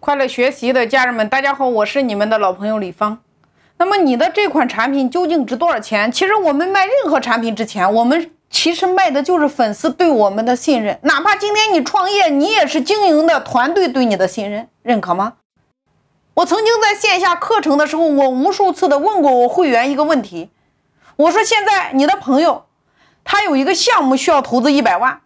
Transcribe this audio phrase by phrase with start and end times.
[0.00, 3.18] 快乐学习的家人们，大家好，我是你们的老朋友李芳。
[3.76, 6.10] 那么你的这款产品究竟值多少钱？
[6.10, 10.98] 其实我们卖任何产品之前，我们其实卖的就是粉丝对我们的信任。
[11.02, 15.34] 哪怕今天你创业，你也是经营的团队对你的信任，认可吗？
[16.32, 20.48] 我曾经在线下课程的时候，我无数次的问过我会员一个问题，
[21.16, 22.64] 我说现在你的朋友
[23.22, 25.20] 他有一个项目需要投资一百万，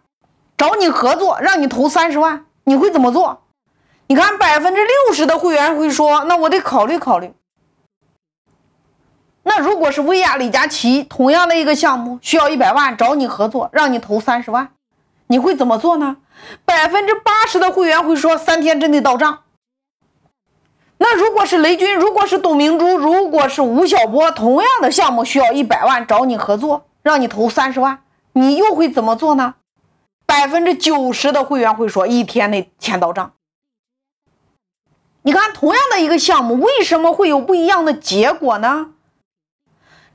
[0.57, 3.43] 找你合作，让你投三十万，你会怎么做？
[4.07, 7.33] 你看，百分之六十的会员会说：“那我得考虑考虑。”
[9.41, 14.73] 那如果是薇娅、李佳琦同样的一个项目，需要一百万，找你合作，让你投三十万，
[15.27, 16.17] 你会怎么做呢？
[16.65, 19.39] 百分之八十的会员会说：“三天之内到账。”
[20.97, 29.55] 那如果是雷军，如果是董明珠，如果是吴晓波，同样的项目需要一百万，找你合作，让你投三十万，你又会怎么做呢？
[30.25, 33.33] 百分之九十的会员会说：“一天内钱到账。”
[35.25, 38.91] 你看，同样的一个项目，为什么会有不一样的结果呢？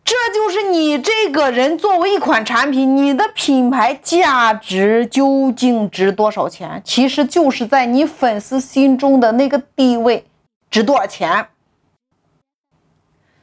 [0.04, 6.80] 这就是你这个人作为一款产品，你的品牌价值究竟值多少钱？
[6.84, 10.24] 其实就是在你粉丝心中的那个地位
[10.70, 11.48] 值多少钱。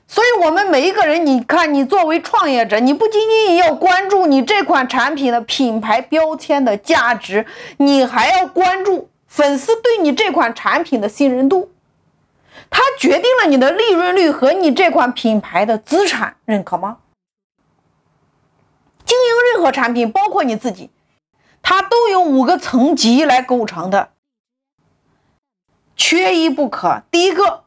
[0.08, 9.10] 所以，我们每一个人，你看，你作为创业者，你不仅仅要关注你这款产品的品牌标签的价值，你还要关注。
[9.28, 11.72] 粉丝对你这款产品的信任度，
[12.70, 16.98] 它决定了你的利润率和你这款品牌的资产认可吗？
[19.06, 20.90] 经营任何产品，包括你自己，
[21.62, 24.10] 它都有五个层级来构成的，
[25.96, 27.04] 缺一不可。
[27.12, 27.64] 第一个，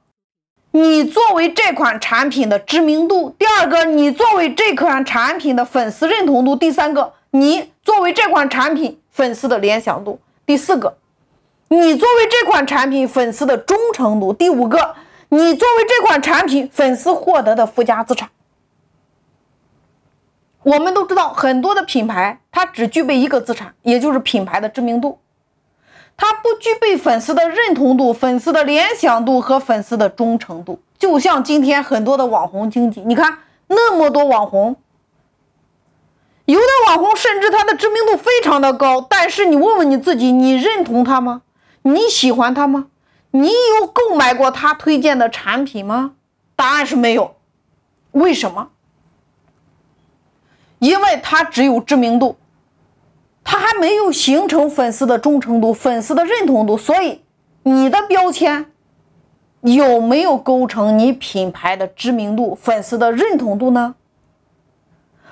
[0.72, 10.96] 你作为这款产品的知名度；第二个，你作为这款产品的粉丝认同度；第三个，你作为这款产品粉丝的联想度；第四个。
[11.72, 14.96] 你作为这款产品粉丝的忠诚度，第五个，
[15.28, 18.28] 你作为这款产品粉丝获得的附加资产。
[20.64, 25.20] 我们都知道，很多的品牌它只具备一个资产，也就是品牌的知名度，
[26.16, 30.80] 它不具备粉丝的认同度、粉丝的联想度和粉丝的忠诚度。
[30.98, 33.38] 就像今天很多的网红经济，你看
[33.68, 34.74] 那么多网红，
[36.46, 41.42] 有的网红甚至他的知名度非常的高，但是你问问你自己，你认同他吗？
[41.82, 42.86] 你喜欢他吗？
[43.32, 46.14] 你有购买过他推荐的产品吗？
[46.56, 47.36] 答案是没有。
[48.12, 48.70] 为什么？
[50.80, 52.36] 因为他只有知名度，
[53.44, 56.76] 他还没有形成粉丝的忠诚度、粉丝的认同度。
[56.76, 57.22] 所以，
[57.62, 58.72] 你的标签
[59.60, 63.94] 有没有构成你品牌的知名度、粉丝的认同度呢？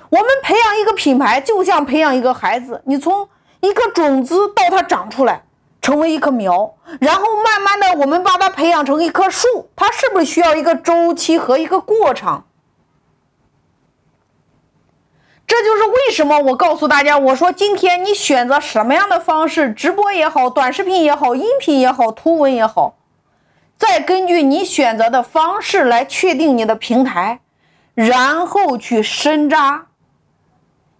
[0.09, 3.27] 我们培养一个品牌，就像培养一个孩子，你从
[3.59, 5.43] 一个种子到它长出来。
[5.81, 12.43] 成为一棵苗，然后慢慢的，我们把它培养成一棵树，它是不是需要一个周期和一个过程？
[15.47, 22.97] 这就是为什么我告诉大家，我说今天你选择什么样的方式，直播也好，短视频也好，音频也好，图文也好，
[23.75, 27.39] 再根据你选择的方式来确定你的平台，
[27.95, 29.87] 然后去深扎，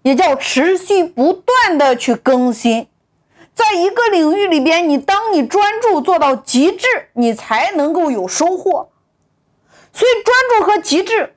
[0.02, 2.88] 也叫持续不断的去更新。
[3.60, 8.90] 在一个领域里边，你当你专注做到极致，你才能够有收获。
[9.92, 11.36] 所以专注和极致，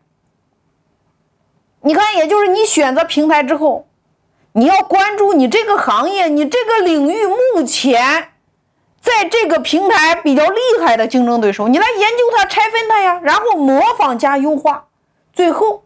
[1.80, 3.88] 你看，也就是你选择平台之后，
[4.52, 8.28] 你要关注你这个行业、你这个领域目前
[9.00, 14.86] 在这个平台比较厉害的竞争对手，你来研究它、拆分它呀，然后模仿加优化，
[15.32, 15.82] 最后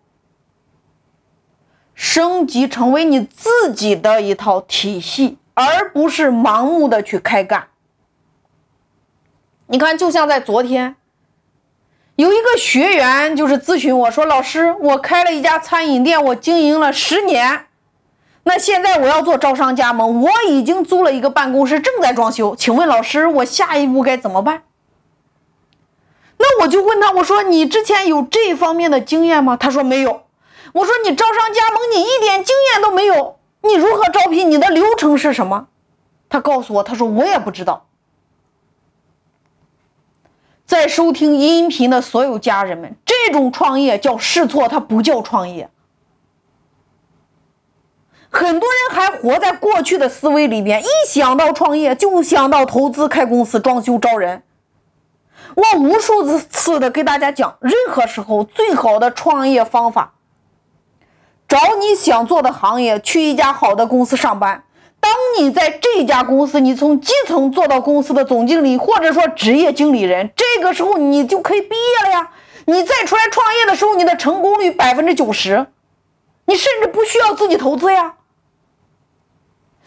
[1.94, 5.38] 升级成为你自己的一套体系。
[5.56, 7.68] 而不是盲目的去开干。
[9.68, 10.96] 你看，就像在昨天，
[12.16, 17.66] 有一个学员就是咨询我说：“老师，我开了一家餐饮店，我经营了十年，
[18.44, 24.62] 那现在我要做招商加盟，我已经租了一个办公室，正在装修，请问老师，我下一步该怎么办？”
[26.38, 30.24] 那我就问他，我说：“你之前有这方面的经验吗？”他说：“没有。”
[30.74, 34.50] 我说：“你招商加盟，你一点经验都没有。”你如何招聘？
[34.50, 35.68] 你的流程是什么？
[36.28, 37.86] 他告诉我，他说我也不知道。
[40.66, 45.70] 在收听音频的所有家人们，这种创业叫试错，它不叫创业。
[48.28, 54.42] 很多人还活在过去的思维里边，一想到创业就想到投资、开公司、装修、招人。
[55.54, 60.15] 我无数次的给大家讲，任何时候最好的创业方法。
[61.56, 64.62] 找你想做的行业，去一家好的公司上班。
[65.00, 72.28] 当你在这家公司，你从基层做到公司的总经理，或者说职业经理人，这个时候你就可以毕业了呀。
[72.66, 75.66] 你再出来创业的时候，你的成功率百分之九十，
[76.44, 78.16] 你甚至不需要自己投资呀。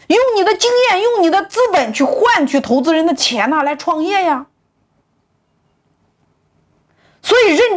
[0.08, 4.46] 用你的经验，用你的资本去换取投资人的钱呐，来创业呀。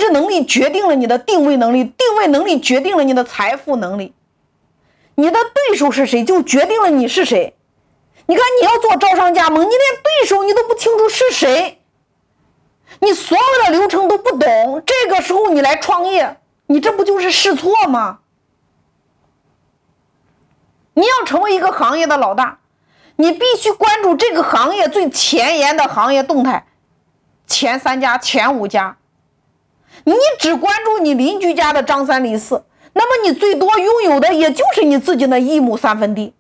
[0.03, 4.13] 所以，认知能力决定了你的定位能力，定位能力决定了你的财富能力。
[5.15, 7.55] 你的对手是谁，就决定了你是谁。
[8.25, 11.81] 你看，你要做招商加盟，你连对手你都不清楚是谁，
[13.00, 18.19] 你所有的流程都不懂，这个时候你来创业，你这不就是试错吗？
[20.95, 22.59] 你要成为一个行业的老大，
[23.15, 26.67] 你必须关注这个行业最前沿的行业动态，
[27.47, 28.97] 前三家、前五家。
[30.03, 32.63] 你只关注你邻居家的张三李四。
[32.95, 36.35] 那么你最多拥有的也就是你自己那一亩三分地，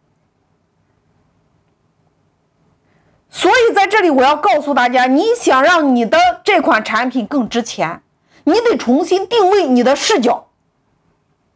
[3.31, 8.03] 所以在这里我要告诉大家，你想让你的这款产品更值钱，
[8.43, 10.49] 你得重新定位你的视角，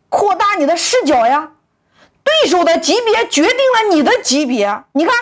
[0.10, 1.52] 扩大你的视角呀。
[2.24, 4.84] 对手的级别决定了你的级别。
[4.94, 5.14] 你看，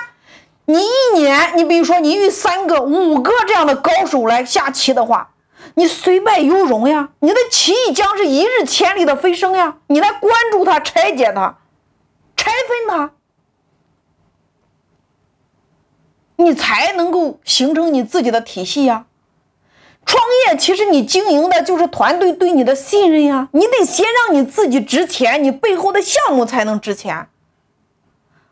[0.63, 5.31] 你一年，你比如说你与三个、五个这样的高手来下棋的话。
[5.77, 9.77] 你虽败犹荣呀，你的棋艺将是一日千里的飞升呀！
[9.87, 11.57] 你来关注它，拆解它，
[12.37, 13.11] 拆分它，
[16.37, 19.05] 你才能够形成你自己的体系呀。
[20.05, 27.27] 创业其实你经营的就是团队对你的信任呀，你得先让你自己值钱，你背后的项目才能值钱，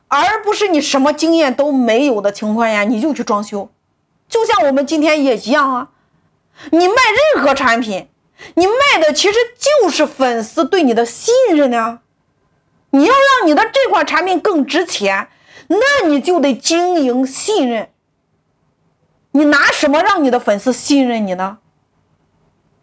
[0.09, 3.69] 而不是你什么经验都没有的情况下你就去装修，
[4.27, 5.89] 就像我们今天也一样啊。
[6.71, 6.95] 你卖
[7.36, 8.07] 任何产品，
[8.56, 9.38] 你卖的其实
[9.81, 12.00] 就是粉丝对你的信任啊。
[12.92, 15.27] 你要让你的这款产品更值钱，
[15.68, 17.89] 那你就得经营信任。
[19.31, 21.57] 你拿什么让你的粉丝信任你呢？